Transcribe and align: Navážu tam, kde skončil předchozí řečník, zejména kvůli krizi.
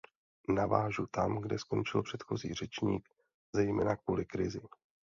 Navážu 0.49 1.07
tam, 1.11 1.41
kde 1.41 1.59
skončil 1.59 2.03
předchozí 2.03 2.53
řečník, 2.53 3.09
zejména 3.55 3.95
kvůli 3.95 4.25
krizi. 4.25 4.61